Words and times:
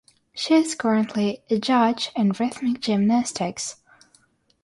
She 0.33 0.55
is 0.55 0.73
currently 0.73 1.43
a 1.51 1.59
judge 1.59 2.09
in 2.15 2.31
rhythmic 2.31 2.81
gymnastics. 2.81 3.75